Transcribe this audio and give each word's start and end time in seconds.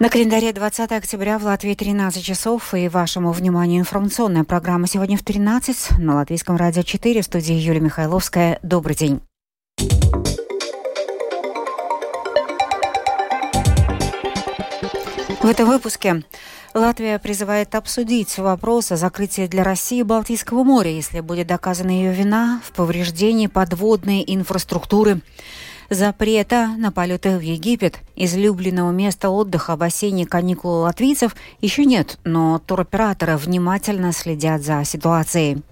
На 0.00 0.08
календаре 0.08 0.50
20 0.54 0.92
октября 0.92 1.38
в 1.38 1.44
Латвии 1.44 1.74
13 1.74 2.24
часов 2.24 2.72
и 2.72 2.88
вашему 2.88 3.32
вниманию 3.32 3.80
информационная 3.80 4.44
программа 4.44 4.86
сегодня 4.86 5.18
в 5.18 5.22
13 5.22 5.98
на 5.98 6.14
Латвийском 6.14 6.56
радио 6.56 6.80
4 6.80 7.20
в 7.20 7.24
студии 7.26 7.52
Юлия 7.52 7.80
Михайловская. 7.80 8.58
Добрый 8.62 8.96
день. 8.96 9.20
В 15.42 15.44
этом 15.44 15.68
выпуске 15.68 16.24
Латвия 16.72 17.18
призывает 17.18 17.74
обсудить 17.74 18.38
вопрос 18.38 18.92
о 18.92 18.96
закрытии 18.96 19.48
для 19.48 19.64
России 19.64 20.00
Балтийского 20.00 20.64
моря, 20.64 20.90
если 20.90 21.20
будет 21.20 21.48
доказана 21.48 21.90
ее 21.90 22.14
вина 22.14 22.62
в 22.64 22.72
повреждении 22.72 23.48
подводной 23.48 24.24
инфраструктуры 24.26 25.20
запрета 25.90 26.68
на 26.78 26.92
полеты 26.92 27.36
в 27.36 27.40
Египет, 27.40 27.98
излюбленного 28.16 28.92
места 28.92 29.28
отдыха 29.28 29.74
в 29.76 29.80
бассейне 29.80 30.24
каникул 30.24 30.82
латвийцев, 30.82 31.36
еще 31.60 31.84
нет, 31.84 32.18
но 32.24 32.58
туроператоры 32.60 33.36
внимательно 33.36 34.12
следят 34.12 34.62
за 34.62 34.84
ситуацией. 34.84 35.62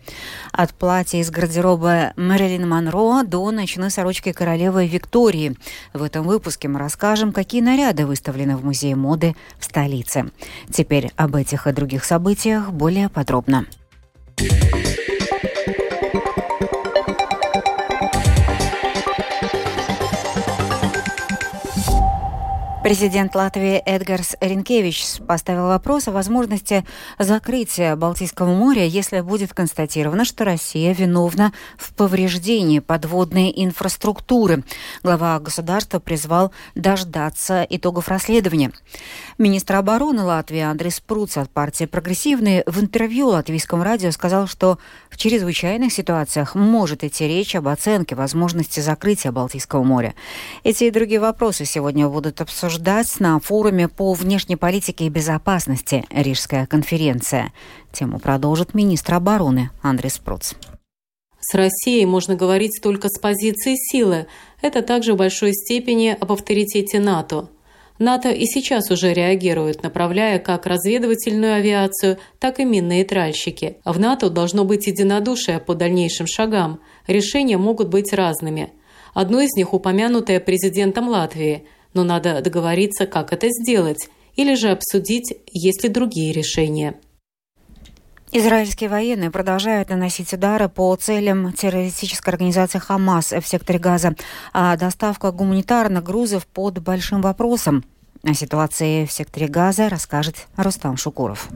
От 0.52 0.74
платья 0.74 1.18
из 1.18 1.30
гардероба 1.30 2.12
Мэрилин 2.16 2.68
Монро 2.68 3.22
до 3.22 3.50
ночной 3.50 3.90
сорочки 3.90 4.32
королевы 4.32 4.86
Виктории. 4.86 5.56
В 5.94 6.02
этом 6.02 6.26
выпуске 6.26 6.68
мы 6.68 6.78
расскажем, 6.80 7.32
какие 7.32 7.60
наряды 7.60 8.04
выставлены 8.04 8.56
в 8.56 8.64
Музее 8.64 8.96
моды 8.96 9.36
в 9.58 9.64
столице. 9.64 10.30
Теперь 10.70 11.12
об 11.16 11.36
этих 11.36 11.66
и 11.66 11.72
других 11.72 12.04
событиях 12.04 12.70
более 12.70 13.08
подробно. 13.08 13.66
Президент 22.88 23.34
Латвии 23.34 23.82
Эдгарс 23.84 24.36
Ренкевич 24.40 25.18
поставил 25.26 25.66
вопрос 25.66 26.08
о 26.08 26.12
возможности 26.12 26.86
закрытия 27.18 27.94
Балтийского 27.96 28.54
моря, 28.54 28.86
если 28.86 29.20
будет 29.20 29.52
констатировано, 29.52 30.24
что 30.24 30.46
Россия 30.46 30.94
виновна 30.94 31.52
в 31.76 31.92
повреждении 31.92 32.78
подводной 32.78 33.52
инфраструктуры. 33.54 34.64
Глава 35.02 35.38
государства 35.38 35.98
призвал 35.98 36.50
дождаться 36.74 37.66
итогов 37.68 38.08
расследования. 38.08 38.72
Министр 39.36 39.74
обороны 39.74 40.22
Латвии 40.22 40.60
Андрей 40.60 40.90
Спруц 40.90 41.36
от 41.36 41.50
партии 41.50 41.84
«Прогрессивные» 41.84 42.62
в 42.66 42.80
интервью 42.80 43.28
латвийскому 43.28 43.84
радио 43.84 44.12
сказал, 44.12 44.46
что 44.46 44.78
в 45.10 45.18
чрезвычайных 45.18 45.92
ситуациях 45.92 46.54
может 46.54 47.04
идти 47.04 47.28
речь 47.28 47.54
об 47.54 47.68
оценке 47.68 48.14
возможности 48.14 48.80
закрытия 48.80 49.30
Балтийского 49.30 49.84
моря. 49.84 50.14
Эти 50.64 50.84
и 50.84 50.90
другие 50.90 51.20
вопросы 51.20 51.66
сегодня 51.66 52.08
будут 52.08 52.40
обсуждаться 52.40 52.77
обсуждать 52.78 53.20
на 53.20 53.40
форуме 53.40 53.88
по 53.88 54.12
внешней 54.12 54.56
политике 54.56 55.06
и 55.06 55.08
безопасности 55.08 56.04
Рижская 56.10 56.66
конференция. 56.66 57.52
Тему 57.92 58.20
продолжит 58.20 58.72
министр 58.72 59.14
обороны 59.14 59.70
Андрей 59.82 60.10
Спруц. 60.10 60.54
С 61.40 61.54
Россией 61.54 62.06
можно 62.06 62.36
говорить 62.36 62.78
только 62.80 63.08
с 63.08 63.18
позиции 63.18 63.74
силы. 63.74 64.26
Это 64.62 64.82
также 64.82 65.14
в 65.14 65.16
большой 65.16 65.54
степени 65.54 66.16
об 66.20 66.30
авторитете 66.30 67.00
НАТО. 67.00 67.48
НАТО 67.98 68.30
и 68.30 68.44
сейчас 68.46 68.92
уже 68.92 69.12
реагирует, 69.12 69.82
направляя 69.82 70.38
как 70.38 70.66
разведывательную 70.66 71.54
авиацию, 71.54 72.18
так 72.38 72.60
и 72.60 72.64
минные 72.64 73.04
тральщики. 73.04 73.78
В 73.84 73.98
НАТО 73.98 74.30
должно 74.30 74.64
быть 74.64 74.86
единодушие 74.86 75.58
по 75.58 75.74
дальнейшим 75.74 76.28
шагам. 76.28 76.78
Решения 77.08 77.58
могут 77.58 77.88
быть 77.88 78.12
разными. 78.12 78.72
Одно 79.14 79.40
из 79.40 79.50
них 79.56 79.74
упомянутое 79.74 80.38
президентом 80.38 81.08
Латвии– 81.08 81.66
но 81.94 82.04
надо 82.04 82.40
договориться, 82.42 83.06
как 83.06 83.32
это 83.32 83.48
сделать, 83.48 84.08
или 84.36 84.54
же 84.54 84.70
обсудить, 84.70 85.34
есть 85.52 85.82
ли 85.82 85.88
другие 85.88 86.32
решения. 86.32 86.94
Израильские 88.30 88.90
военные 88.90 89.30
продолжают 89.30 89.88
наносить 89.88 90.32
удары 90.34 90.68
по 90.68 90.94
целям 90.96 91.52
террористической 91.52 92.34
организации 92.34 92.78
«Хамас» 92.78 93.32
в 93.32 93.46
секторе 93.46 93.78
Газа, 93.78 94.14
а 94.52 94.76
доставка 94.76 95.32
гуманитарных 95.32 96.04
грузов 96.04 96.46
под 96.46 96.78
большим 96.80 97.22
вопросом. 97.22 97.84
О 98.22 98.34
ситуации 98.34 99.06
в 99.06 99.12
секторе 99.12 99.48
Газа 99.48 99.88
расскажет 99.88 100.46
Рустам 100.56 100.98
Шукуров. 100.98 101.48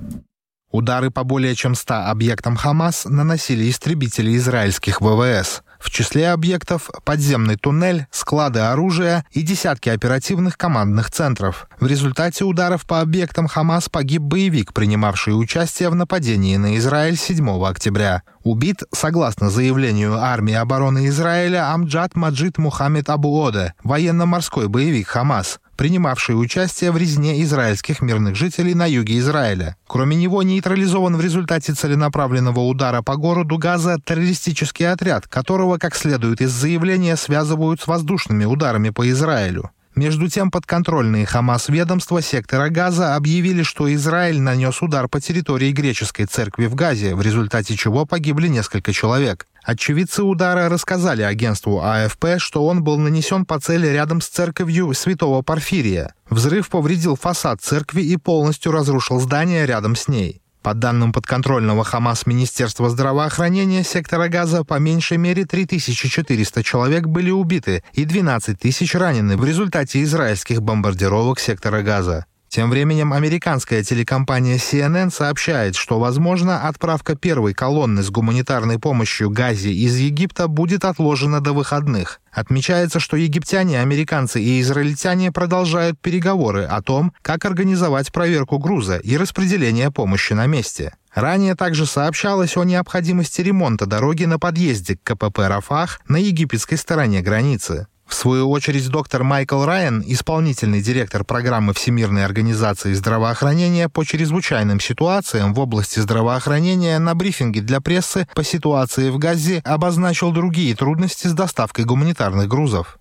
Удары 0.70 1.10
по 1.10 1.22
более 1.22 1.54
чем 1.54 1.74
100 1.74 2.06
объектам 2.06 2.56
«Хамас» 2.56 3.04
наносили 3.04 3.68
истребители 3.68 4.34
израильских 4.36 5.02
ВВС. 5.02 5.62
В 5.82 5.90
числе 5.90 6.30
объектов 6.30 6.90
подземный 7.04 7.56
туннель, 7.56 8.06
склады 8.12 8.60
оружия 8.60 9.26
и 9.32 9.42
десятки 9.42 9.88
оперативных 9.88 10.56
командных 10.56 11.10
центров. 11.10 11.66
В 11.80 11.86
результате 11.88 12.44
ударов 12.44 12.86
по 12.86 13.00
объектам 13.00 13.48
«Хамас» 13.48 13.88
погиб 13.88 14.22
боевик, 14.22 14.72
принимавший 14.72 15.32
участие 15.32 15.88
в 15.90 15.96
нападении 15.96 16.56
на 16.56 16.76
Израиль 16.76 17.16
7 17.16 17.66
октября. 17.66 18.22
Убит, 18.44 18.82
согласно 18.92 19.50
заявлению 19.50 20.18
армии 20.18 20.54
обороны 20.54 21.06
Израиля, 21.06 21.72
Амджад 21.72 22.16
Маджид 22.16 22.58
Мухаммед 22.58 23.08
Абуоде, 23.08 23.74
военно-морской 23.84 24.68
боевик 24.68 25.08
«Хамас» 25.08 25.60
принимавший 25.76 26.40
участие 26.40 26.92
в 26.92 26.96
резне 26.96 27.42
израильских 27.42 28.02
мирных 28.02 28.36
жителей 28.36 28.72
на 28.74 28.86
юге 28.86 29.18
Израиля. 29.18 29.76
Кроме 29.88 30.14
него, 30.14 30.44
нейтрализован 30.44 31.16
в 31.16 31.20
результате 31.20 31.72
целенаправленного 31.72 32.60
удара 32.60 33.02
по 33.02 33.16
городу 33.16 33.58
Газа 33.58 33.98
террористический 34.04 34.88
отряд, 34.88 35.26
которого, 35.26 35.78
как 35.78 35.96
следует 35.96 36.40
из 36.40 36.52
заявления, 36.52 37.16
связывают 37.16 37.80
с 37.80 37.88
воздушными 37.88 38.44
ударами 38.44 38.90
по 38.90 39.10
Израилю. 39.10 39.72
Между 39.94 40.28
тем, 40.28 40.50
подконтрольные 40.50 41.26
Хамас 41.26 41.68
ведомства 41.68 42.22
сектора 42.22 42.70
Газа 42.70 43.14
объявили, 43.14 43.62
что 43.62 43.92
Израиль 43.94 44.40
нанес 44.40 44.80
удар 44.80 45.06
по 45.06 45.20
территории 45.20 45.70
греческой 45.70 46.24
церкви 46.24 46.66
в 46.66 46.74
Газе, 46.74 47.14
в 47.14 47.20
результате 47.20 47.76
чего 47.76 48.06
погибли 48.06 48.48
несколько 48.48 48.92
человек. 48.94 49.46
Очевидцы 49.62 50.22
удара 50.22 50.68
рассказали 50.68 51.22
агентству 51.22 51.80
АФП, 51.82 52.38
что 52.38 52.66
он 52.66 52.82
был 52.82 52.98
нанесен 52.98 53.44
по 53.44 53.60
цели 53.60 53.86
рядом 53.86 54.20
с 54.20 54.28
церковью 54.28 54.92
святого 54.94 55.42
Порфирия. 55.42 56.14
Взрыв 56.28 56.68
повредил 56.68 57.14
фасад 57.14 57.60
церкви 57.60 58.02
и 58.02 58.16
полностью 58.16 58.72
разрушил 58.72 59.20
здание 59.20 59.66
рядом 59.66 59.94
с 59.94 60.08
ней. 60.08 60.41
По 60.62 60.74
данным 60.74 61.12
подконтрольного 61.12 61.82
Хамас 61.82 62.24
Министерства 62.24 62.88
здравоохранения 62.88 63.82
сектора 63.82 64.28
Газа, 64.28 64.62
по 64.62 64.78
меньшей 64.78 65.18
мере 65.18 65.44
3400 65.44 66.62
человек 66.62 67.06
были 67.08 67.30
убиты 67.30 67.82
и 67.94 68.04
12 68.04 68.60
тысяч 68.60 68.94
ранены 68.94 69.36
в 69.36 69.44
результате 69.44 70.02
израильских 70.04 70.62
бомбардировок 70.62 71.40
сектора 71.40 71.82
Газа. 71.82 72.26
Тем 72.52 72.68
временем 72.68 73.14
американская 73.14 73.82
телекомпания 73.82 74.58
CNN 74.58 75.10
сообщает, 75.10 75.74
что, 75.74 75.98
возможно, 75.98 76.68
отправка 76.68 77.16
первой 77.16 77.54
колонны 77.54 78.02
с 78.02 78.10
гуманитарной 78.10 78.78
помощью 78.78 79.30
Газе 79.30 79.72
из 79.72 79.96
Египта 79.96 80.48
будет 80.48 80.84
отложена 80.84 81.40
до 81.40 81.54
выходных. 81.54 82.20
Отмечается, 82.30 83.00
что 83.00 83.16
египтяне, 83.16 83.80
американцы 83.80 84.42
и 84.42 84.60
израильтяне 84.60 85.32
продолжают 85.32 85.98
переговоры 85.98 86.64
о 86.64 86.82
том, 86.82 87.14
как 87.22 87.46
организовать 87.46 88.12
проверку 88.12 88.58
груза 88.58 88.98
и 88.98 89.16
распределение 89.16 89.90
помощи 89.90 90.34
на 90.34 90.46
месте. 90.46 90.92
Ранее 91.14 91.54
также 91.54 91.86
сообщалось 91.86 92.58
о 92.58 92.64
необходимости 92.64 93.40
ремонта 93.40 93.86
дороги 93.86 94.24
на 94.24 94.38
подъезде 94.38 94.98
к 94.98 95.02
КПП 95.02 95.38
«Рафах» 95.48 96.02
на 96.06 96.18
египетской 96.18 96.76
стороне 96.76 97.22
границы. 97.22 97.86
В 98.12 98.14
свою 98.14 98.50
очередь, 98.50 98.86
доктор 98.90 99.24
Майкл 99.24 99.64
Райан, 99.64 100.04
исполнительный 100.06 100.82
директор 100.82 101.24
программы 101.24 101.72
Всемирной 101.72 102.26
организации 102.26 102.92
здравоохранения 102.92 103.88
по 103.88 104.04
чрезвычайным 104.04 104.80
ситуациям 104.80 105.54
в 105.54 105.58
области 105.58 105.98
здравоохранения 105.98 106.98
на 106.98 107.14
брифинге 107.14 107.62
для 107.62 107.80
прессы 107.80 108.28
по 108.34 108.44
ситуации 108.44 109.08
в 109.08 109.16
Газе 109.16 109.62
обозначил 109.64 110.30
другие 110.30 110.76
трудности 110.76 111.26
с 111.26 111.32
доставкой 111.32 111.86
гуманитарных 111.86 112.48
грузов. 112.48 112.98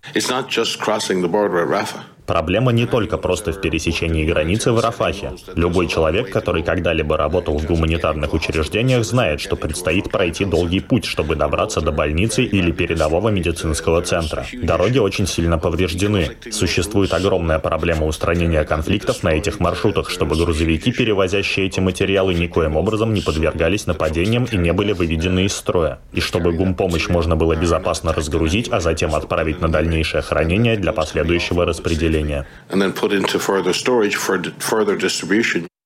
Проблема 2.26 2.70
не 2.70 2.86
только 2.86 3.18
просто 3.18 3.52
в 3.52 3.60
пересечении 3.60 4.24
границы 4.24 4.70
в 4.70 4.78
Рафахе. 4.78 5.32
Любой 5.56 5.88
человек, 5.88 6.30
который 6.30 6.62
когда-либо 6.62 7.16
работал 7.16 7.58
в 7.58 7.66
гуманитарных 7.66 8.32
учреждениях, 8.32 9.04
знает, 9.04 9.40
что 9.40 9.56
предстоит 9.56 10.10
пройти 10.10 10.44
долгий 10.44 10.80
путь, 10.80 11.04
чтобы 11.04 11.34
добраться 11.34 11.80
до 11.80 11.90
больницы 11.90 12.44
или 12.44 12.70
передового 12.70 13.30
медицинского 13.30 14.02
центра. 14.02 14.46
Дороги 14.52 14.98
очень 14.98 15.26
сильно 15.26 15.58
повреждены. 15.58 16.36
Существует 16.50 17.12
огромная 17.12 17.58
проблема 17.58 18.06
устранения 18.06 18.62
конфликтов 18.64 19.24
на 19.24 19.30
этих 19.30 19.58
маршрутах, 19.58 20.08
чтобы 20.08 20.36
грузовики, 20.36 20.92
перевозящие 20.92 21.66
эти 21.66 21.80
материалы, 21.80 22.34
никоим 22.34 22.76
образом 22.76 23.14
не 23.14 23.20
подвергались 23.20 23.86
нападениям 23.86 24.44
и 24.44 24.56
не 24.56 24.72
были 24.72 24.92
выведены 24.92 25.44
из 25.46 25.54
строя. 25.54 25.98
И 26.12 26.20
чтобы 26.20 26.52
гумпомощь 26.52 27.08
можно 27.08 27.34
было 27.34 27.56
безопасно 27.56 28.12
разгрузить, 28.12 28.68
а 28.70 28.78
затем 28.78 29.14
отправить 29.14 29.60
на 29.60 29.68
дальнейшее 29.68 30.22
хранение 30.22 30.76
для 30.76 30.92
последующего 30.92 31.64
распределения 31.64 32.11
населения. 32.12 32.46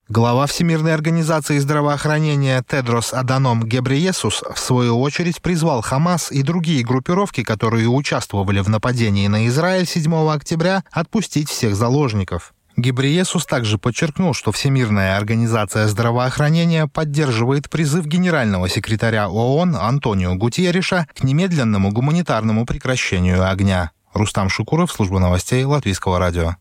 Глава 0.09 0.47
Всемирной 0.47 0.95
организации 0.95 1.59
здравоохранения 1.59 2.63
Тедрос 2.69 3.13
Аданом 3.13 3.65
Гебриесус 3.65 4.43
в 4.55 4.59
свою 4.59 5.01
очередь 5.01 5.43
призвал 5.43 5.83
Хамас 5.83 6.31
и 6.31 6.43
другие 6.43 6.85
группировки, 6.85 7.43
которые 7.43 7.89
участвовали 7.89 8.61
в 8.61 8.69
нападении 8.69 9.27
на 9.27 9.49
Израиль 9.49 9.87
7 9.87 10.31
октября, 10.31 10.85
отпустить 10.93 11.51
всех 11.51 11.75
заложников. 11.75 12.53
Гибриесус 12.77 13.47
также 13.47 13.79
подчеркнул, 13.79 14.35
что 14.35 14.53
Всемирная 14.53 15.17
организация 15.17 15.89
здравоохранения 15.89 16.87
поддерживает 16.87 17.71
призыв 17.71 18.07
генерального 18.07 18.69
секретаря 18.69 19.29
ООН 19.29 19.77
Антонио 19.77 20.35
Гутьериша 20.35 21.09
к 21.19 21.25
немедленному 21.25 21.91
гуманитарному 21.91 22.67
прекращению 22.67 23.51
огня. 23.51 23.93
Рустам 24.17 24.49
Шукуров, 24.49 24.91
служба 24.91 25.19
новостей 25.19 25.65
Латвийского 25.65 26.19
радио. 26.19 26.57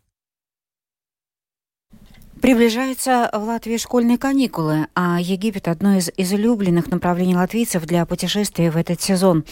Приближаются 2.42 3.30
в 3.34 3.44
Латвии 3.44 3.78
школьные 3.78 4.18
каникулы, 4.20 4.88
а 4.94 5.20
Египет– 5.20 5.68
одно 5.70 5.96
из 5.96 6.12
излюбленных 6.16 6.92
направлений 6.92 7.36
латвийцев 7.36 7.86
для 7.86 8.06
путешествий 8.06 8.70
в 8.70 8.78
этот 8.78 9.02
сезон. 9.02 9.46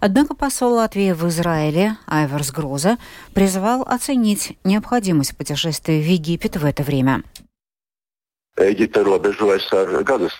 Однако 0.00 0.34
посол 0.34 0.74
Латвии 0.74 1.12
в 1.12 1.26
Израиле 1.26 1.96
Айверс 2.06 2.52
Гроза 2.52 2.98
призвал 3.34 3.82
оценить 3.82 4.56
необходимость 4.62 5.36
путешествия 5.36 6.00
в 6.00 6.04
Египет 6.04 6.56
в 6.56 6.64
это 6.64 6.84
время. 6.84 7.22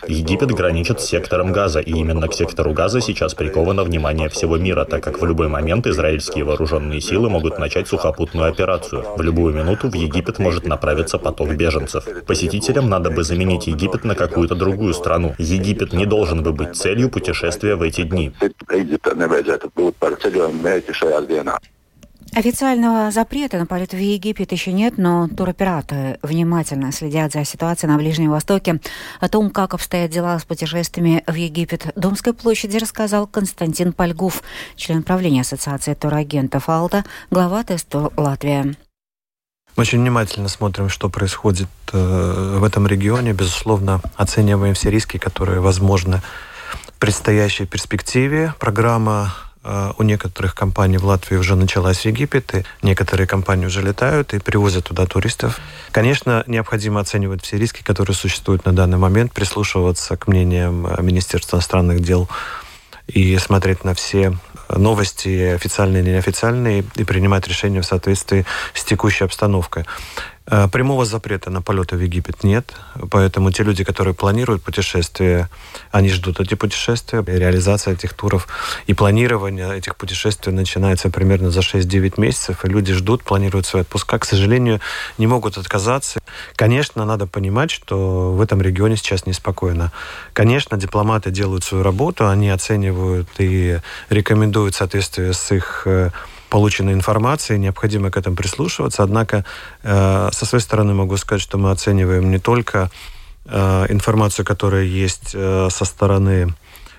Египет 0.09 0.51
граничит 0.51 1.01
с 1.01 1.05
сектором 1.05 1.53
Газа, 1.53 1.81
и 1.81 1.91
именно 1.91 2.29
к 2.29 2.35
сектору 2.35 2.73
Газа 2.73 3.03
сейчас 3.03 3.35
приковано 3.35 3.85
внимание 3.85 4.31
всего 4.31 4.57
мира, 4.57 4.87
так 4.87 5.03
как 5.03 5.21
в 5.21 5.27
любой 5.27 5.49
момент 5.49 5.87
израильские 5.87 6.45
вооруженные 6.45 7.03
силы 7.03 7.29
могут 7.29 7.59
начать 7.59 7.89
сухопутную 7.89 8.49
операцию. 8.49 9.05
В 9.17 9.21
любую 9.21 9.55
минуту 9.55 9.91
в 9.91 9.95
Египет 9.95 10.39
может 10.39 10.67
направиться 10.67 11.19
поток 11.19 11.55
беженцев. 11.55 12.07
Посетителям 12.27 12.89
надо 12.89 13.11
бы 13.11 13.23
заменить 13.23 13.67
Египет 13.67 14.05
на 14.05 14.15
какую-то 14.15 14.55
другую 14.55 14.95
страну. 14.95 15.35
Египет 15.37 15.93
не 15.93 16.07
должен 16.07 16.43
бы 16.43 16.53
быть 16.53 16.75
целью 16.75 17.11
путешествия 17.11 17.75
в 17.75 17.83
эти 17.83 18.03
дни. 18.03 18.33
Официального 22.37 23.11
запрета 23.11 23.57
на 23.57 23.65
полет 23.65 23.95
в 23.95 23.97
Египет 23.97 24.53
еще 24.53 24.71
нет, 24.71 24.99
но 24.99 25.27
туроператоры 25.27 26.19
внимательно 26.21 26.93
следят 26.93 27.33
за 27.33 27.47
ситуацией 27.47 27.91
на 27.91 27.97
Ближнем 27.97 28.31
Востоке. 28.31 28.79
О 29.21 29.29
том, 29.31 29.49
как 29.49 29.73
обстоят 29.73 30.11
дела 30.11 30.39
с 30.39 30.45
путешествиями 30.45 31.25
в 31.27 31.33
Египет 31.33 31.91
Домской 31.97 32.35
площади, 32.35 32.77
рассказал 32.77 33.27
Константин 33.27 33.95
Польгуф, 33.95 34.43
член 34.77 35.03
правления 35.03 35.41
Ассоциации 35.41 35.95
турагентов 35.95 36.69
«Алта», 36.69 37.07
глава 37.31 37.65
теста 37.65 38.11
Латвия. 38.19 38.65
Мы 38.65 39.81
очень 39.81 40.01
внимательно 40.01 40.49
смотрим, 40.49 40.91
что 40.91 41.09
происходит 41.09 41.69
э, 41.95 42.59
в 42.61 42.65
этом 42.65 42.87
регионе. 42.87 43.33
Безусловно, 43.33 44.03
оцениваем 44.15 44.75
все 44.75 44.91
риски, 44.91 45.17
которые 45.17 45.61
возможны 45.61 46.21
в 46.87 46.99
предстоящей 46.99 47.65
перспективе. 47.65 48.53
Программа 48.59 49.33
у 49.99 50.03
некоторых 50.03 50.55
компаний 50.55 50.99
в 50.99 51.05
Латвии 51.05 51.37
уже 51.37 51.57
началась 51.57 52.05
Египет, 52.07 52.55
и 52.55 52.65
некоторые 52.83 53.27
компании 53.27 53.67
уже 53.67 53.83
летают 53.83 54.35
и 54.35 54.39
привозят 54.39 54.85
туда 54.85 55.07
туристов. 55.07 55.59
Конечно, 55.91 56.45
необходимо 56.47 57.01
оценивать 57.01 57.43
все 57.43 57.59
риски, 57.59 57.83
которые 57.83 58.15
существуют 58.15 58.65
на 58.65 58.73
данный 58.73 58.99
момент, 58.99 59.33
прислушиваться 59.33 60.17
к 60.17 60.29
мнениям 60.29 60.89
Министерства 61.01 61.57
иностранных 61.57 62.01
дел 62.01 62.29
и 63.07 63.37
смотреть 63.39 63.85
на 63.85 63.95
все 63.95 64.37
новости, 64.69 65.55
официальные 65.55 66.03
и 66.03 66.07
неофициальные, 66.07 66.85
и 66.97 67.05
принимать 67.05 67.47
решения 67.47 67.81
в 67.81 67.87
соответствии 67.87 68.45
с 68.75 68.85
текущей 68.85 69.25
обстановкой. 69.25 69.87
Э, 70.49 70.69
прямого 70.69 71.05
запрета 71.05 71.51
на 71.51 71.61
полеты 71.61 71.97
в 71.97 72.01
Египет 72.01 72.45
нет, 72.45 72.73
поэтому 73.11 73.51
те 73.51 73.65
люди, 73.65 73.83
которые 73.83 74.15
планируют 74.15 74.63
путешествия, 74.63 75.51
они 75.91 76.09
ждут 76.09 76.39
эти 76.39 76.55
путешествия. 76.55 77.25
Реализация 77.27 77.95
этих 77.95 78.15
туров 78.15 78.47
и 78.87 78.95
планирование 78.95 79.77
этих 79.77 79.97
путешествий 79.97 80.53
начинается 80.53 81.11
примерно 81.11 81.51
за 81.51 81.61
6-9 81.61 82.21
месяцев, 82.21 82.65
и 82.65 82.69
люди 82.69 82.93
ждут, 82.93 83.25
планируют 83.25 83.67
свои 83.67 83.83
отпуска. 83.83 84.21
К 84.21 84.25
сожалению, 84.25 84.81
не 85.19 85.27
могут 85.27 85.59
отказаться. 85.59 86.21
Конечно, 86.55 87.05
надо 87.05 87.27
понимать, 87.27 87.73
что 87.73 88.33
в 88.33 88.41
этом 88.41 88.63
регионе 88.63 88.97
сейчас 88.97 89.27
неспокойно. 89.27 89.91
Конечно, 90.33 90.77
дипломаты 90.77 91.33
делают 91.33 91.65
свою 91.65 91.83
работу, 91.83 92.29
они 92.29 92.51
оценивают 92.51 93.29
и 93.39 93.81
рекомендуют 94.11 94.75
в 94.75 94.79
соответствии 94.79 95.33
с 95.33 95.51
их 95.51 95.83
э, 95.87 96.11
полученной 96.49 96.93
информации, 96.93 97.59
необходимо 97.59 98.11
к 98.11 98.17
этому 98.17 98.37
прислушиваться. 98.37 99.03
Однако, 99.03 99.45
э, 99.83 100.29
со 100.33 100.47
своей 100.47 100.63
стороны 100.63 100.95
могу 100.95 101.17
сказать, 101.17 101.43
что 101.43 101.59
мы 101.59 101.71
оцениваем 101.71 102.31
не 102.31 102.39
только 102.39 102.91
э, 103.45 103.87
информацию, 103.89 104.45
которая 104.45 104.85
есть 104.85 105.33
э, 105.35 105.69
со 105.71 105.85
стороны 105.85 106.55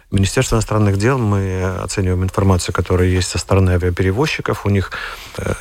Министерства 0.10 0.56
иностранных 0.56 0.98
дел 0.98 1.18
мы 1.18 1.64
оцениваем 1.84 2.24
информацию, 2.24 2.74
которая 2.74 3.10
есть 3.10 3.28
со 3.28 3.38
стороны 3.38 3.72
авиаперевозчиков. 3.72 4.66
У 4.66 4.70
них 4.70 4.92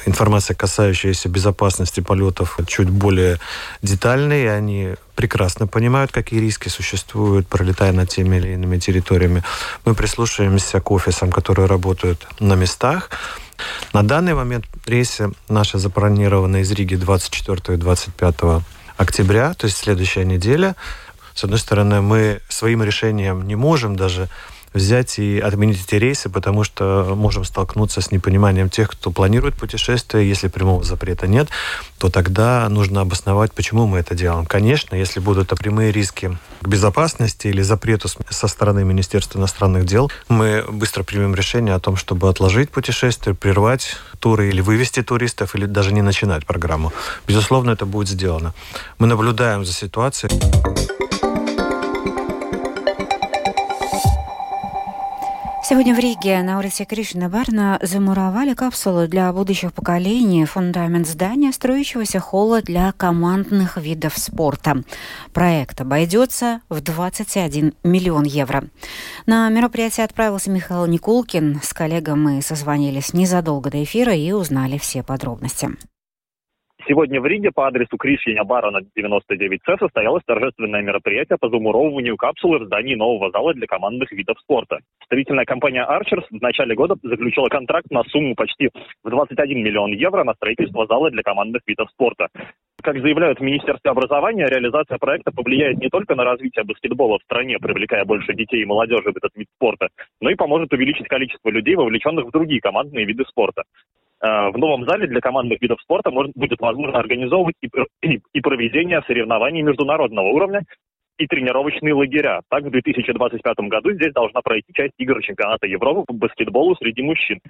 информация, 0.06 0.54
касающаяся 0.54 1.28
безопасности 1.28 1.98
полетов, 1.98 2.56
чуть 2.68 2.88
более 2.88 3.40
детальная, 3.82 4.44
и 4.44 4.46
они 4.46 4.94
прекрасно 5.16 5.66
понимают, 5.66 6.12
какие 6.12 6.38
риски 6.38 6.68
существуют, 6.68 7.48
пролетая 7.48 7.92
над 7.92 8.08
теми 8.08 8.36
или 8.36 8.50
иными 8.50 8.78
территориями. 8.78 9.42
Мы 9.84 9.94
прислушиваемся 9.94 10.80
к 10.80 10.92
офисам, 10.92 11.32
которые 11.32 11.66
работают 11.66 12.24
на 12.38 12.54
местах. 12.54 13.10
На 13.92 14.04
данный 14.04 14.34
момент 14.34 14.66
рейсы 14.86 15.32
наши 15.48 15.78
забронированы 15.78 16.60
из 16.60 16.70
Риги 16.70 16.94
24 16.94 17.76
и 17.76 17.80
25 17.80 18.34
октября, 18.96 19.54
то 19.54 19.66
есть 19.66 19.78
следующая 19.78 20.24
неделя. 20.24 20.76
С 21.36 21.44
одной 21.44 21.58
стороны, 21.58 22.00
мы 22.00 22.40
своим 22.48 22.82
решением 22.82 23.46
не 23.46 23.56
можем 23.56 23.94
даже 23.94 24.30
взять 24.72 25.18
и 25.18 25.38
отменить 25.38 25.84
эти 25.84 25.96
рейсы, 25.96 26.28
потому 26.28 26.64
что 26.64 27.14
можем 27.14 27.44
столкнуться 27.44 28.00
с 28.00 28.10
непониманием 28.10 28.70
тех, 28.70 28.90
кто 28.90 29.10
планирует 29.10 29.54
путешествие. 29.54 30.28
Если 30.28 30.48
прямого 30.48 30.82
запрета 30.82 31.26
нет, 31.26 31.48
то 31.98 32.08
тогда 32.08 32.66
нужно 32.70 33.02
обосновать, 33.02 33.52
почему 33.52 33.86
мы 33.86 33.98
это 33.98 34.14
делаем. 34.14 34.46
Конечно, 34.46 34.94
если 34.94 35.20
будут 35.20 35.48
прямые 35.58 35.92
риски 35.92 36.38
к 36.62 36.68
безопасности 36.68 37.48
или 37.48 37.62
запрету 37.62 38.08
со 38.08 38.48
стороны 38.48 38.84
Министерства 38.84 39.38
иностранных 39.38 39.84
дел, 39.84 40.10
мы 40.28 40.64
быстро 40.70 41.02
примем 41.02 41.34
решение 41.34 41.74
о 41.74 41.80
том, 41.80 41.96
чтобы 41.96 42.30
отложить 42.30 42.70
путешествие, 42.70 43.34
прервать 43.34 43.96
туры 44.20 44.48
или 44.48 44.62
вывести 44.62 45.02
туристов, 45.02 45.54
или 45.54 45.66
даже 45.66 45.92
не 45.92 46.02
начинать 46.02 46.46
программу. 46.46 46.92
Безусловно, 47.26 47.72
это 47.72 47.84
будет 47.84 48.08
сделано. 48.08 48.54
Мы 48.98 49.06
наблюдаем 49.06 49.66
за 49.66 49.72
ситуацией. 49.74 50.32
Сегодня 55.68 55.96
в 55.96 55.98
Риге 55.98 56.44
на 56.44 56.60
улице 56.60 56.84
Кришна 56.84 57.28
Барна 57.28 57.80
замуровали 57.82 58.54
капсулу 58.54 59.08
для 59.08 59.32
будущих 59.32 59.72
поколений, 59.72 60.44
фундамент 60.44 61.08
здания, 61.08 61.50
строящегося 61.52 62.20
холла 62.20 62.62
для 62.62 62.92
командных 62.92 63.76
видов 63.76 64.16
спорта. 64.16 64.84
Проект 65.32 65.80
обойдется 65.80 66.60
в 66.68 66.80
21 66.80 67.74
миллион 67.82 68.22
евро. 68.22 68.68
На 69.26 69.48
мероприятие 69.48 70.04
отправился 70.04 70.52
Михаил 70.52 70.86
Никулкин. 70.86 71.58
С 71.60 71.72
коллегом 71.72 72.22
мы 72.22 72.42
созвонились 72.42 73.12
незадолго 73.12 73.68
до 73.68 73.82
эфира 73.82 74.14
и 74.14 74.30
узнали 74.30 74.78
все 74.78 75.02
подробности. 75.02 75.70
Сегодня 76.88 77.20
в 77.20 77.26
Риге 77.26 77.50
по 77.52 77.66
адресу 77.66 77.96
Кришьяня 77.96 78.44
Барона 78.44 78.80
99С 78.96 79.78
состоялось 79.80 80.22
торжественное 80.24 80.82
мероприятие 80.82 81.36
по 81.36 81.48
замуровыванию 81.48 82.16
капсулы 82.16 82.60
в 82.60 82.66
здании 82.66 82.94
нового 82.94 83.32
зала 83.32 83.54
для 83.54 83.66
командных 83.66 84.12
видов 84.12 84.38
спорта. 84.38 84.78
Строительная 85.04 85.44
компания 85.44 85.84
Archers 85.84 86.26
в 86.30 86.40
начале 86.40 86.76
года 86.76 86.94
заключила 87.02 87.48
контракт 87.48 87.90
на 87.90 88.04
сумму 88.04 88.36
почти 88.36 88.70
в 89.02 89.10
21 89.10 89.64
миллион 89.64 89.90
евро 89.94 90.22
на 90.22 90.34
строительство 90.34 90.86
зала 90.86 91.10
для 91.10 91.24
командных 91.24 91.62
видов 91.66 91.90
спорта. 91.90 92.28
Как 92.80 93.00
заявляют 93.00 93.40
в 93.40 93.42
Министерстве 93.42 93.90
образования, 93.90 94.46
реализация 94.46 94.98
проекта 94.98 95.32
повлияет 95.32 95.78
не 95.78 95.88
только 95.88 96.14
на 96.14 96.22
развитие 96.22 96.64
баскетбола 96.64 97.18
в 97.18 97.22
стране, 97.22 97.58
привлекая 97.58 98.04
больше 98.04 98.32
детей 98.32 98.62
и 98.62 98.66
молодежи 98.66 99.10
в 99.10 99.16
этот 99.16 99.34
вид 99.34 99.48
спорта, 99.56 99.88
но 100.20 100.30
и 100.30 100.36
поможет 100.36 100.72
увеличить 100.72 101.08
количество 101.08 101.48
людей, 101.48 101.74
вовлеченных 101.74 102.26
в 102.26 102.30
другие 102.30 102.60
командные 102.60 103.06
виды 103.06 103.24
спорта. 103.24 103.64
Э, 104.22 104.50
в 104.50 104.58
новом 104.58 104.84
зале 104.88 105.06
для 105.06 105.20
командных 105.20 105.60
видов 105.60 105.80
спорта 105.82 106.10
будет 106.10 106.60
возможно 106.60 106.98
организовывать 106.98 107.56
и 107.60 108.40
проведение 108.40 109.02
соревнований 109.06 109.62
международного 109.62 110.26
уровня 110.28 110.62
и 111.18 111.26
тренировочные 111.26 111.94
лагеря. 111.94 112.42
Так, 112.50 112.64
в 112.64 112.70
2025 112.70 113.56
году 113.68 113.92
здесь 113.92 114.12
должна 114.12 114.40
пройти 114.42 114.72
часть 114.74 114.94
игр 114.98 115.22
чемпионата 115.22 115.66
Европы 115.66 116.04
по 116.06 116.14
баскетболу 116.14 116.76
среди 116.76 117.02
мужчин. 117.02 117.40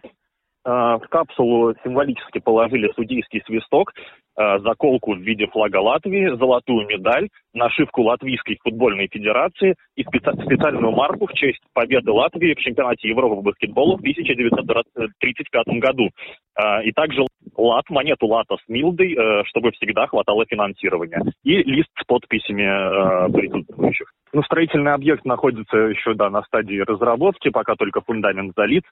Э, 0.66 0.98
в 1.00 1.08
капсулу 1.08 1.74
символически 1.84 2.40
положили 2.40 2.90
судейский 2.96 3.40
свисток, 3.46 3.92
э, 4.36 4.58
заколку 4.58 5.14
в 5.14 5.20
виде 5.20 5.46
флага 5.46 5.76
Латвии, 5.76 6.36
золотую 6.36 6.88
медаль, 6.88 7.28
нашивку 7.54 8.02
Латвийской 8.02 8.58
футбольной 8.64 9.06
федерации 9.06 9.76
и 9.94 10.02
специальную 10.02 10.90
марку 10.90 11.28
в 11.28 11.32
честь 11.34 11.62
победы 11.72 12.10
Латвии 12.10 12.54
в 12.54 12.58
чемпионате 12.58 13.08
Европы 13.08 13.36
по 13.36 13.42
баскетболу 13.42 13.96
в 13.96 14.00
1935 14.00 15.66
году. 15.78 16.10
Э, 16.58 16.82
и 16.82 16.90
также 16.90 17.24
лат, 17.56 17.88
монету 17.88 18.26
лата 18.26 18.56
с 18.56 18.68
милдой, 18.68 19.16
чтобы 19.46 19.70
всегда 19.70 20.08
хватало 20.08 20.44
финансирования. 20.46 21.22
И 21.44 21.62
лист 21.62 21.90
с 21.96 22.04
подписями 22.04 23.32
присутствующих. 23.32 24.12
Ну, 24.32 24.42
строительный 24.42 24.92
объект 24.92 25.24
находится 25.24 25.76
еще, 25.76 26.14
да, 26.14 26.28
на 26.28 26.42
стадии 26.42 26.80
разработки, 26.80 27.50
пока 27.50 27.76
только 27.76 28.00
фундамент 28.00 28.52
залит. 28.56 28.82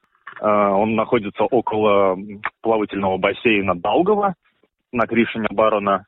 Он 0.41 0.95
находится 0.95 1.45
около 1.45 2.17
плавательного 2.63 3.19
бассейна 3.19 3.75
Даугова 3.75 4.35
на 4.93 5.07
Кришине 5.07 5.49
Барона. 5.51 6.07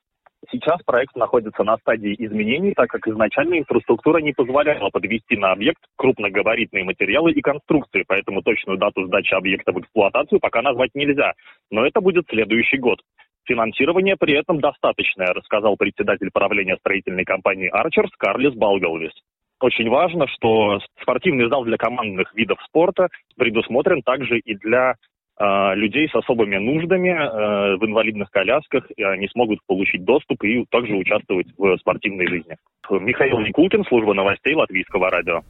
Сейчас 0.51 0.81
проект 0.85 1.17
находится 1.17 1.65
на 1.65 1.77
стадии 1.79 2.15
изменений, 2.19 2.73
так 2.73 2.89
как 2.89 3.09
изначально 3.09 3.59
инфраструктура 3.59 4.19
не 4.19 4.33
позволяла 4.33 4.91
подвести 4.91 5.37
на 5.37 5.51
объект 5.51 5.83
крупногабаритные 5.97 6.85
материалы 6.85 7.33
и 7.33 7.41
конструкции, 7.41 8.05
поэтому 8.07 8.43
точную 8.43 8.79
дату 8.79 9.07
сдачи 9.07 9.35
объекта 9.35 9.73
в 9.73 9.81
эксплуатацию 9.81 10.39
пока 10.39 10.63
назвать 10.63 10.91
нельзя. 10.95 11.33
Но 11.71 11.85
это 11.85 12.01
будет 12.01 12.27
следующий 12.29 12.79
год. 12.79 13.01
Финансирование 13.45 14.17
при 14.17 14.35
этом 14.35 14.61
достаточное, 14.61 15.33
рассказал 15.33 15.77
председатель 15.77 16.31
правления 16.33 16.77
строительной 16.77 17.25
компании 17.25 17.69
«Арчерс» 17.69 18.11
Карлис 18.17 18.55
Балгалвис. 18.55 19.13
Очень 19.61 19.89
важно, 19.89 20.27
что 20.29 20.81
спортивный 21.01 21.49
зал 21.49 21.65
для 21.65 21.79
командных 21.79 22.35
видов 22.35 22.59
спорта 22.67 23.09
предусмотрен 23.37 24.03
также 24.03 24.39
и 24.39 24.55
для 24.55 24.97
э, 25.39 25.75
людей 25.75 26.09
с 26.09 26.15
особыми 26.15 26.57
нуждами 26.57 27.09
э, 27.09 27.77
в 27.77 27.85
инвалидных 27.87 28.31
колясках, 28.31 28.85
и 28.95 29.03
они 29.03 29.29
смогут 29.29 29.61
получить 29.67 30.05
доступ 30.05 30.45
и 30.45 30.65
также 30.71 30.95
участвовать 30.95 31.47
в 31.57 31.79
спортивной 31.79 32.27
жизни. 32.27 32.57
Михаил 32.91 33.39
Никулкин, 33.39 33.85
служба 33.85 34.13
новостей 34.13 34.55
Латвийского 34.55 35.11
радио. 35.11 35.41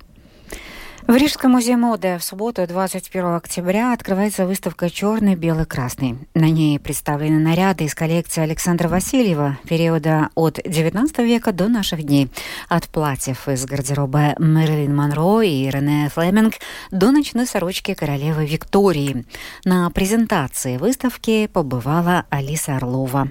В 1.06 1.14
Рижском 1.14 1.52
музее 1.52 1.76
моды 1.76 2.18
в 2.18 2.24
субботу, 2.24 2.66
21 2.66 3.36
октября, 3.36 3.92
открывается 3.92 4.44
выставка 4.44 4.90
«Черный, 4.90 5.36
белый, 5.36 5.64
красный». 5.64 6.18
На 6.34 6.50
ней 6.50 6.80
представлены 6.80 7.38
наряды 7.38 7.84
из 7.84 7.94
коллекции 7.94 8.40
Александра 8.40 8.88
Васильева 8.88 9.56
периода 9.68 10.30
от 10.34 10.58
XIX 10.58 11.24
века 11.24 11.52
до 11.52 11.68
наших 11.68 12.02
дней. 12.02 12.28
От 12.68 12.88
платьев 12.88 13.48
из 13.48 13.64
гардероба 13.66 14.34
Мэрилин 14.40 14.96
Монро 14.96 15.42
и 15.42 15.70
Рене 15.70 16.10
Флеминг 16.12 16.54
до 16.90 17.12
ночной 17.12 17.46
сорочки 17.46 17.94
королевы 17.94 18.44
Виктории. 18.44 19.26
На 19.64 19.88
презентации 19.90 20.76
выставки 20.76 21.46
побывала 21.46 22.26
Алиса 22.30 22.78
Орлова. 22.78 23.30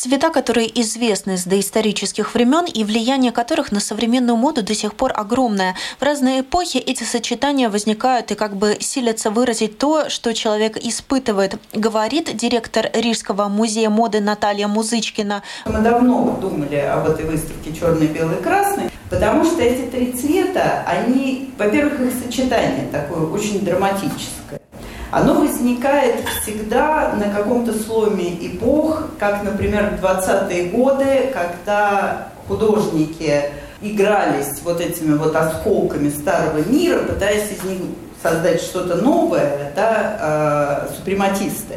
Цвета, 0.00 0.30
которые 0.30 0.80
известны 0.80 1.36
с 1.36 1.44
доисторических 1.44 2.32
времен 2.32 2.64
и 2.64 2.84
влияние 2.84 3.32
которых 3.32 3.70
на 3.70 3.80
современную 3.80 4.34
моду 4.34 4.62
до 4.62 4.74
сих 4.74 4.94
пор 4.94 5.12
огромное. 5.14 5.76
В 5.98 6.02
разные 6.02 6.40
эпохи 6.40 6.78
эти 6.78 7.04
сочетания 7.04 7.68
возникают 7.68 8.30
и 8.30 8.34
как 8.34 8.56
бы 8.56 8.78
силятся 8.80 9.30
выразить 9.30 9.76
то, 9.76 10.08
что 10.08 10.32
человек 10.32 10.78
испытывает, 10.78 11.60
говорит 11.74 12.34
директор 12.34 12.88
Рижского 12.94 13.48
музея 13.48 13.90
моды 13.90 14.20
Наталья 14.20 14.68
Музычкина. 14.68 15.42
Мы 15.66 15.80
давно 15.80 16.38
думали 16.40 16.76
об 16.76 17.06
этой 17.06 17.26
выставке 17.26 17.74
черный, 17.78 18.06
белый, 18.06 18.38
красный, 18.38 18.90
потому 19.10 19.44
что 19.44 19.60
эти 19.60 19.90
три 19.90 20.12
цвета, 20.12 20.82
они, 20.86 21.52
во-первых, 21.58 22.00
их 22.00 22.12
сочетание 22.24 22.88
такое 22.90 23.26
очень 23.26 23.60
драматическое 23.66 24.60
оно 25.10 25.40
возникает 25.40 26.24
всегда 26.40 27.12
на 27.14 27.34
каком-то 27.34 27.72
сломе. 27.72 28.34
Эпох, 28.46 29.08
как, 29.18 29.42
например, 29.42 29.96
в 29.96 30.04
20-е 30.04 30.70
годы, 30.70 31.32
когда 31.32 32.28
художники 32.46 33.44
игрались 33.82 34.60
вот 34.62 34.80
этими 34.80 35.16
вот 35.16 35.34
осколками 35.34 36.10
старого 36.10 36.58
мира, 36.68 37.00
пытаясь 37.00 37.50
из 37.50 37.64
них 37.64 37.78
создать 38.22 38.60
что-то 38.60 38.96
новое, 38.96 39.72
да, 39.74 40.86
э, 40.90 40.94
супрематисты. 40.96 41.76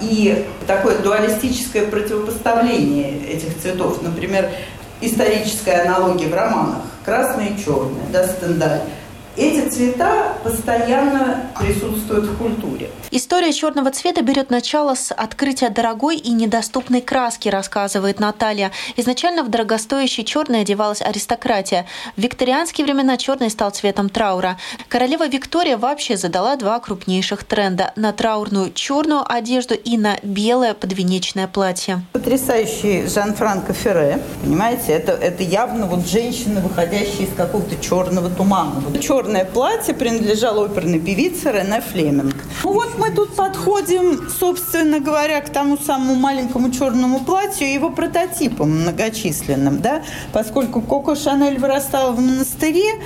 И 0.00 0.46
такое 0.66 0.98
дуалистическое 0.98 1.86
противопоставление 1.86 3.26
этих 3.26 3.60
цветов, 3.60 4.02
например, 4.02 4.50
историческая 5.00 5.82
аналогия 5.82 6.28
в 6.28 6.34
романах, 6.34 6.82
красное 7.04 7.48
и 7.48 7.64
черное, 7.64 8.04
да, 8.12 8.26
Стендаль– 8.26 8.80
эти 9.36 9.68
цвета 9.68 10.34
постоянно 10.42 11.50
присутствуют 11.58 12.26
в 12.26 12.36
культуре. 12.36 12.90
История 13.10 13.52
черного 13.52 13.90
цвета 13.90 14.22
берет 14.22 14.50
начало 14.50 14.94
с 14.94 15.12
открытия 15.12 15.70
дорогой 15.70 16.16
и 16.16 16.30
недоступной 16.30 17.00
краски, 17.00 17.48
рассказывает 17.48 18.20
Наталья. 18.20 18.70
Изначально 18.96 19.42
в 19.42 19.48
дорогостоящий 19.50 20.24
черный 20.24 20.60
одевалась 20.62 21.02
аристократия. 21.02 21.86
В 22.16 22.20
викторианские 22.20 22.84
времена 22.84 23.16
черный 23.16 23.50
стал 23.50 23.70
цветом 23.70 24.08
траура. 24.08 24.58
Королева 24.88 25.26
Виктория 25.26 25.76
вообще 25.76 26.16
задала 26.16 26.56
два 26.56 26.78
крупнейших 26.80 27.44
тренда– 27.44 27.92
на 27.96 28.12
траурную 28.12 28.72
черную 28.72 29.22
одежду 29.26 29.74
и 29.74 29.96
на 29.96 30.18
белое 30.22 30.74
подвенечное 30.74 31.46
платье. 31.46 32.02
Потрясающий 32.12 33.06
Жан-Франко 33.06 33.72
Ферре, 33.72 34.20
понимаете, 34.42 34.92
это, 34.92 35.12
это 35.12 35.42
явно 35.42 35.86
вот 35.86 36.06
женщина, 36.06 36.60
выходящая 36.60 37.26
из 37.26 37.34
какого-то 37.34 37.76
черного 37.82 38.30
тумана. 38.30 38.80
Вот 38.80 39.00
черное 39.24 39.44
платье 39.46 39.94
принадлежало 39.94 40.66
оперной 40.66 40.98
певице 40.98 41.50
Рене 41.50 41.80
Флеминг. 41.80 42.34
Ну 42.62 42.72
вот 42.72 42.98
мы 42.98 43.10
тут 43.10 43.34
подходим, 43.34 44.28
собственно 44.28 45.00
говоря, 45.00 45.40
к 45.40 45.48
тому 45.48 45.78
самому 45.78 46.14
маленькому 46.14 46.70
черному 46.70 47.20
платью, 47.20 47.72
его 47.72 47.88
прототипам 47.90 48.82
многочисленным, 48.82 49.80
да, 49.80 50.02
поскольку 50.32 50.82
Коко 50.82 51.14
Шанель 51.14 51.58
вырастала 51.58 52.12
в 52.12 52.20
монастыре, 52.20 53.00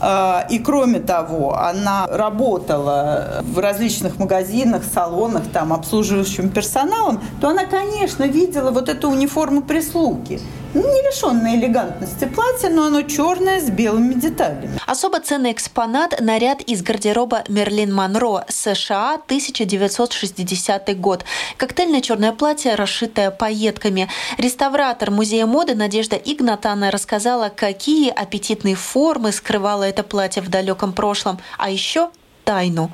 а, 0.00 0.46
и 0.48 0.58
кроме 0.58 1.00
того, 1.00 1.58
она 1.58 2.06
работала 2.06 3.42
в 3.42 3.58
различных 3.58 4.18
магазинах, 4.18 4.82
салонах, 4.94 5.48
там, 5.52 5.72
обслуживающим 5.72 6.48
персоналом, 6.48 7.20
то 7.40 7.48
она, 7.48 7.66
конечно, 7.66 8.24
видела 8.24 8.70
вот 8.70 8.88
эту 8.88 9.10
униформу 9.10 9.60
прислуги. 9.60 10.40
Не 10.78 11.02
лишенное 11.02 11.56
элегантности 11.56 12.24
платье, 12.26 12.70
но 12.70 12.84
оно 12.84 13.02
черное 13.02 13.58
с 13.58 13.68
белыми 13.68 14.14
деталями. 14.14 14.78
Особо 14.86 15.18
ценный 15.18 15.50
экспонат– 15.50 16.20
наряд 16.20 16.60
из 16.60 16.84
гардероба 16.84 17.42
Мерлин 17.48 17.92
Монро, 17.92 18.44
США, 18.46 19.14
1960 19.14 21.00
год. 21.00 21.24
Коктейльное 21.56 22.00
черное 22.00 22.30
платье, 22.30 22.76
расшитое 22.76 23.32
пайетками. 23.32 24.06
Реставратор 24.38 25.10
музея 25.10 25.46
моды 25.46 25.74
Надежда 25.74 26.14
Игнатана 26.14 26.92
рассказала, 26.92 27.48
какие 27.48 28.10
аппетитные 28.10 28.76
формы 28.76 29.32
скрывало 29.32 29.82
это 29.82 30.04
платье 30.04 30.42
в 30.42 30.48
далеком 30.48 30.92
прошлом, 30.92 31.38
а 31.58 31.70
еще 31.70 32.10
тайну. 32.44 32.92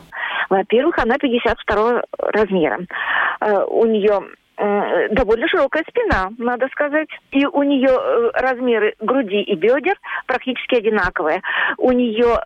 Во-первых, 0.48 0.98
она 0.98 1.18
52 1.18 2.02
размера. 2.16 2.80
Э, 3.40 3.64
у 3.68 3.84
нее 3.84 4.22
довольно 4.56 5.48
широкая 5.48 5.84
спина, 5.88 6.30
надо 6.38 6.68
сказать. 6.68 7.08
И 7.32 7.44
у 7.44 7.62
нее 7.62 7.90
э, 7.90 8.30
размеры 8.34 8.94
груди 9.00 9.42
и 9.42 9.54
бедер 9.56 9.98
практически 10.26 10.76
одинаковые. 10.76 11.42
У 11.78 11.90
нее 11.92 12.38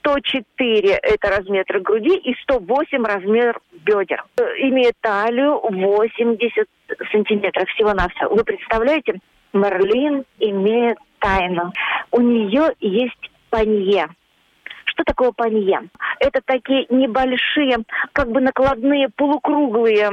104 0.00 0.88
э, 0.88 0.98
это 1.02 1.28
размер 1.28 1.64
груди 1.80 2.16
и 2.16 2.34
108 2.42 3.04
размер 3.04 3.60
бедер. 3.84 4.24
Имеет 4.58 4.94
талию 5.00 5.60
80 5.62 6.66
сантиметров 7.12 7.68
всего-навсего. 7.70 8.34
Вы 8.34 8.44
представляете, 8.44 9.20
Мерлин 9.52 10.24
имеет 10.38 10.98
тайну. 11.18 11.72
У 12.10 12.20
нее 12.20 12.74
есть 12.80 13.30
панье. 13.50 14.08
Что 14.96 15.04
такое 15.04 15.30
панье? 15.32 15.90
Это 16.20 16.40
такие 16.42 16.86
небольшие, 16.88 17.76
как 18.14 18.30
бы 18.30 18.40
накладные, 18.40 19.10
полукруглые, 19.14 20.08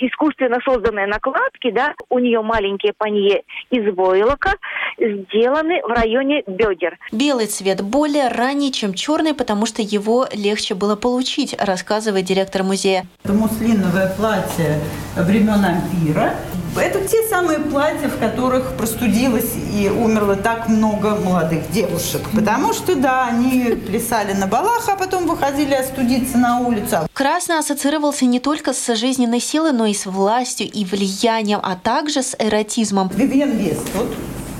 искусственно 0.00 0.58
созданные 0.64 1.08
накладки, 1.08 1.72
да, 1.72 1.94
у 2.10 2.20
нее 2.20 2.40
маленькие 2.40 2.92
панье 2.96 3.42
из 3.70 3.92
войлока, 3.92 4.52
сделаны 4.98 5.82
в 5.82 5.88
районе 5.88 6.44
бедер. 6.46 6.96
Белый 7.10 7.46
цвет 7.46 7.82
более 7.82 8.28
ранний, 8.28 8.70
чем 8.70 8.94
черный, 8.94 9.34
потому 9.34 9.66
что 9.66 9.82
его 9.82 10.28
легче 10.32 10.76
было 10.76 10.94
получить, 10.94 11.56
рассказывает 11.58 12.24
директор 12.24 12.62
музея. 12.62 13.06
Это 13.24 13.32
муслиновое 13.32 14.14
платье 14.16 14.78
времен 15.16 15.64
ампира. 15.64 16.34
Это 16.76 17.06
те 17.06 17.26
самые 17.28 17.58
платья, 17.58 18.08
в 18.08 18.18
которых 18.18 18.76
простудилось 18.76 19.52
и 19.74 19.88
умерло 19.88 20.36
так 20.36 20.68
много 20.68 21.16
молодых 21.16 21.70
девушек. 21.70 22.22
Потому 22.32 22.72
что, 22.72 22.94
да, 22.94 23.26
они 23.26 23.74
плясали 23.74 24.32
на 24.32 24.46
балах, 24.46 24.88
а 24.88 24.96
потом 24.96 25.26
выходили 25.26 25.74
остудиться 25.74 26.38
на 26.38 26.60
улицу. 26.60 27.08
Красный 27.12 27.58
ассоциировался 27.58 28.24
не 28.24 28.38
только 28.38 28.72
с 28.72 28.94
жизненной 28.94 29.40
силой, 29.40 29.72
но 29.72 29.86
и 29.86 29.94
с 29.94 30.06
властью 30.06 30.70
и 30.70 30.84
влиянием, 30.84 31.60
а 31.62 31.74
также 31.76 32.22
с 32.22 32.36
эротизмом. 32.38 33.10
Вивьен 33.14 33.50
Вествуд, 33.50 34.08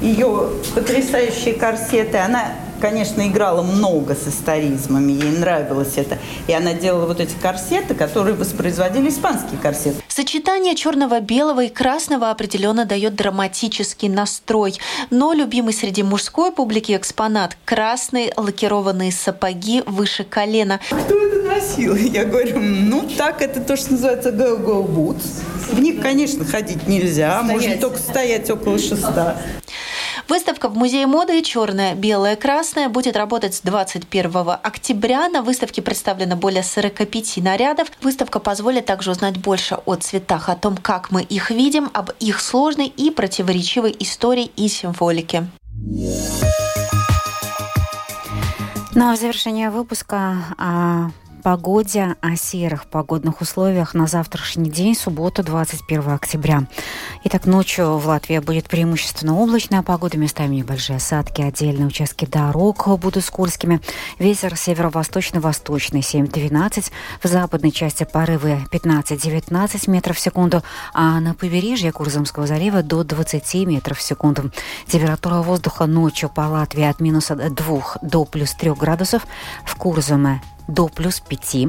ее 0.02 0.50
потрясающие 0.74 1.54
корсеты, 1.54 2.18
она 2.18 2.54
конечно, 2.80 3.26
играла 3.26 3.62
много 3.62 4.14
с 4.14 4.26
историзмами, 4.26 5.12
ей 5.12 5.38
нравилось 5.38 5.92
это. 5.96 6.18
И 6.46 6.52
она 6.52 6.72
делала 6.72 7.06
вот 7.06 7.20
эти 7.20 7.34
корсеты, 7.40 7.94
которые 7.94 8.34
воспроизводили 8.34 9.08
испанские 9.08 9.58
корсеты. 9.60 10.02
Сочетание 10.08 10.74
черного, 10.74 11.20
белого 11.20 11.64
и 11.64 11.68
красного 11.68 12.30
определенно 12.30 12.84
дает 12.84 13.14
драматический 13.14 14.08
настрой. 14.08 14.78
Но 15.10 15.32
любимый 15.32 15.72
среди 15.72 16.02
мужской 16.02 16.50
публики 16.52 16.96
экспонат– 16.96 17.56
красные 17.64 18.32
лакированные 18.36 19.12
сапоги 19.12 19.82
выше 19.86 20.24
колена. 20.24 20.80
Кто 20.88 21.16
это 21.16 21.42
носил? 21.42 21.94
Я 21.94 22.24
говорю, 22.24 22.58
ну 22.60 23.08
так, 23.16 23.42
это 23.42 23.60
то, 23.60 23.76
что 23.76 23.92
называется 23.92 24.30
go-go 24.30 24.86
boots. 24.86 25.42
В 25.70 25.80
них, 25.80 26.00
конечно, 26.00 26.44
ходить 26.44 26.88
нельзя, 26.88 27.40
стоять. 27.42 27.52
можно 27.52 27.76
только 27.80 27.98
стоять 27.98 28.50
около 28.50 28.78
шеста. 28.78 29.40
Выставка 30.30 30.68
в 30.68 30.76
Музее 30.76 31.08
моды 31.08 31.42
«Черная, 31.42 31.96
белая, 31.96 32.36
красная» 32.36 32.88
будет 32.88 33.16
работать 33.16 33.52
с 33.56 33.62
21 33.62 34.32
октября. 34.62 35.28
На 35.28 35.42
выставке 35.42 35.82
представлено 35.82 36.36
более 36.36 36.62
45 36.62 37.38
нарядов. 37.38 37.90
Выставка 38.00 38.38
позволит 38.38 38.86
также 38.86 39.10
узнать 39.10 39.38
больше 39.38 39.78
о 39.86 39.96
цветах, 39.96 40.48
о 40.48 40.54
том, 40.54 40.76
как 40.76 41.10
мы 41.10 41.24
их 41.24 41.50
видим, 41.50 41.90
об 41.94 42.10
их 42.20 42.40
сложной 42.40 42.86
и 42.86 43.10
противоречивой 43.10 43.92
истории 43.98 44.52
и 44.54 44.68
символике. 44.68 45.48
Ну 48.94 49.10
а 49.10 49.16
в 49.16 49.18
завершение 49.18 49.70
выпуска 49.70 50.36
а, 50.56 51.10
погоде, 51.40 52.16
о 52.20 52.36
серых 52.36 52.86
погодных 52.86 53.40
условиях 53.40 53.94
на 53.94 54.06
завтрашний 54.06 54.70
день, 54.70 54.94
субботу, 54.94 55.42
21 55.42 56.10
октября. 56.10 56.64
Итак, 57.24 57.46
ночью 57.46 57.96
в 57.96 58.06
Латвии 58.06 58.38
будет 58.38 58.68
преимущественно 58.68 59.36
облачная 59.36 59.82
погода, 59.82 60.18
местами 60.18 60.56
небольшие 60.56 60.96
осадки, 60.98 61.40
отдельные 61.42 61.86
участки 61.86 62.26
дорог 62.26 62.86
будут 62.98 63.24
скользкими. 63.24 63.80
Ветер 64.18 64.56
северо-восточно-восточный 64.56 66.00
7-12, 66.00 66.92
в 67.22 67.26
западной 67.26 67.72
части 67.72 68.04
порывы 68.04 68.58
15-19 68.70 69.90
метров 69.90 70.16
в 70.16 70.20
секунду, 70.20 70.62
а 70.92 71.18
на 71.20 71.34
побережье 71.34 71.92
Курзамского 71.92 72.46
залива 72.46 72.82
до 72.82 73.02
20 73.02 73.54
метров 73.66 73.98
в 73.98 74.02
секунду. 74.02 74.50
Температура 74.86 75.36
воздуха 75.36 75.86
ночью 75.86 76.28
по 76.28 76.42
Латвии 76.42 76.84
от 76.84 77.00
минус 77.00 77.28
2 77.28 77.50
до 78.02 78.24
плюс 78.24 78.54
3 78.54 78.72
градусов, 78.72 79.26
в 79.64 79.74
Курзаме 79.76 80.42
до 80.70 80.88
плюс 80.88 81.20
5. 81.20 81.68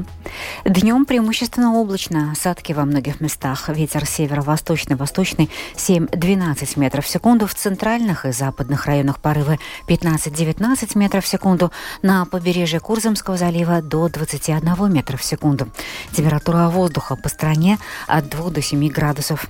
Днем 0.64 1.04
преимущественно 1.04 1.74
облачно, 1.74 2.32
осадки 2.32 2.72
во 2.72 2.84
многих 2.84 3.20
местах. 3.20 3.68
Ветер 3.68 4.06
северо-восточный, 4.06 4.96
восточный 4.96 5.50
7-12 5.76 6.78
метров 6.78 7.04
в 7.04 7.08
секунду. 7.08 7.46
В 7.46 7.54
центральных 7.54 8.24
и 8.24 8.32
западных 8.32 8.86
районах 8.86 9.18
порывы 9.20 9.58
15-19 9.88 10.96
метров 10.96 11.24
в 11.24 11.28
секунду. 11.28 11.72
На 12.02 12.24
побережье 12.24 12.80
Курзамского 12.80 13.36
залива 13.36 13.82
до 13.82 14.08
21 14.08 14.92
метра 14.92 15.16
в 15.16 15.24
секунду. 15.24 15.68
Температура 16.12 16.68
воздуха 16.68 17.16
по 17.16 17.28
стране 17.28 17.78
от 18.06 18.28
2 18.28 18.50
до 18.50 18.62
7 18.62 18.88
градусов. 18.88 19.46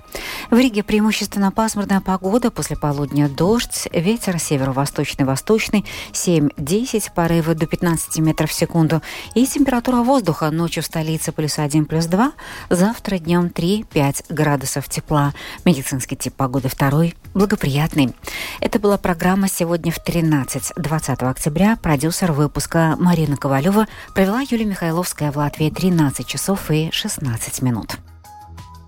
В 0.50 0.56
Риге 0.56 0.82
преимущественно 0.82 1.52
пасмурная 1.52 2.00
погода, 2.00 2.50
после 2.50 2.76
полудня 2.76 3.28
дождь, 3.28 3.88
ветер 3.92 4.38
северо-восточный, 4.38 5.26
восточный 5.26 5.84
7-10, 6.12 7.10
порывы 7.14 7.54
до 7.54 7.66
15 7.66 8.18
метров 8.18 8.50
в 8.50 8.54
секунду 8.54 9.02
и 9.34 9.41
температура 9.46 10.02
воздуха 10.02 10.50
ночью 10.50 10.82
в 10.82 10.86
столице 10.86 11.32
плюс 11.32 11.58
1, 11.58 11.86
плюс 11.86 12.06
2, 12.06 12.32
завтра 12.70 13.18
днем 13.18 13.46
3-5 13.46 14.26
градусов 14.28 14.88
тепла. 14.88 15.32
Медицинский 15.64 16.16
тип 16.16 16.34
погоды 16.34 16.68
второй, 16.68 17.14
благоприятный. 17.34 18.14
Это 18.60 18.78
была 18.78 18.98
программа 18.98 19.48
«Сегодня 19.48 19.92
в 19.92 19.98
13». 19.98 20.72
20 20.76 21.22
октября 21.22 21.76
продюсер 21.76 22.32
выпуска 22.32 22.96
Марина 22.98 23.36
Ковалева 23.36 23.86
провела 24.14 24.40
Юлия 24.40 24.66
Михайловская 24.66 25.32
в 25.32 25.36
Латвии 25.36 25.70
13 25.70 26.26
часов 26.26 26.70
и 26.70 26.90
16 26.92 27.62
минут. 27.62 27.96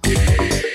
you 0.07 0.74